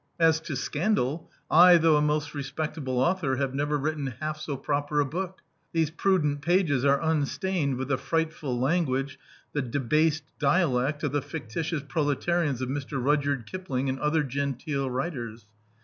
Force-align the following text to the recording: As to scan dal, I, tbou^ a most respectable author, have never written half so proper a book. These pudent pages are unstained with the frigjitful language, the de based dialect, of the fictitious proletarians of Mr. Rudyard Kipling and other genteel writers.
As 0.19 0.39
to 0.39 0.55
scan 0.55 0.95
dal, 0.95 1.29
I, 1.51 1.77
tbou^ 1.77 1.95
a 1.95 2.01
most 2.01 2.33
respectable 2.33 2.97
author, 2.97 3.35
have 3.35 3.53
never 3.53 3.77
written 3.77 4.07
half 4.19 4.39
so 4.39 4.57
proper 4.57 4.99
a 4.99 5.05
book. 5.05 5.41
These 5.73 5.91
pudent 5.91 6.41
pages 6.41 6.83
are 6.83 6.99
unstained 6.99 7.77
with 7.77 7.89
the 7.89 7.99
frigjitful 7.99 8.59
language, 8.59 9.19
the 9.53 9.61
de 9.61 9.79
based 9.79 10.23
dialect, 10.39 11.03
of 11.03 11.11
the 11.11 11.21
fictitious 11.21 11.83
proletarians 11.87 12.63
of 12.63 12.69
Mr. 12.69 12.93
Rudyard 12.99 13.45
Kipling 13.45 13.89
and 13.89 13.99
other 13.99 14.23
genteel 14.23 14.89
writers. 14.89 15.45